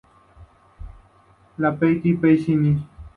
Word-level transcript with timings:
Le 1.57 1.71
Petit-Pressigny 1.77 2.81